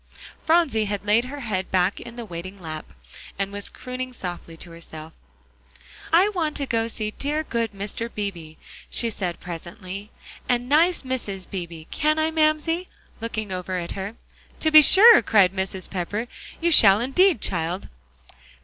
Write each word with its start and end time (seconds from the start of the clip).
Phronsie 0.43 0.85
had 0.85 1.05
laid 1.05 1.25
her 1.25 1.41
head 1.41 1.69
back 1.69 1.99
in 1.99 2.15
the 2.15 2.25
waiting 2.25 2.59
lap, 2.59 2.91
and 3.37 3.51
was 3.51 3.69
crooning 3.69 4.13
softly 4.13 4.57
to 4.57 4.71
herself. 4.71 5.13
"I 6.11 6.29
want 6.29 6.57
to 6.57 6.65
go 6.65 6.81
and 6.81 6.91
see 6.91 7.11
dear 7.11 7.43
good 7.43 7.71
Mr. 7.71 8.11
Beebe," 8.11 8.55
she 8.89 9.11
said 9.11 9.39
presently, 9.39 10.09
"and 10.49 10.67
nice 10.67 11.03
Mrs. 11.03 11.47
Beebe, 11.47 11.83
can 11.91 12.17
I, 12.17 12.31
Mamsie?" 12.31 12.87
looking 13.19 13.51
over 13.51 13.77
at 13.77 13.91
her. 13.91 14.15
"To 14.61 14.71
be 14.71 14.81
sure," 14.81 15.21
cried 15.21 15.53
Mrs. 15.53 15.87
Pepper, 15.87 16.27
"you 16.59 16.71
shall 16.71 16.99
indeed, 16.99 17.39
child." 17.39 17.87